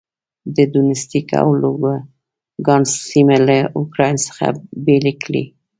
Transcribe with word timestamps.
د 0.55 0.57
دونیتسک 0.73 1.29
او 1.43 1.47
لوګانسک 1.61 2.95
سیمې 3.09 3.37
له 3.47 3.57
اوکراین 3.77 4.17
څخه 4.27 4.45
بېلې 4.85 5.13
کړې. 5.23 5.43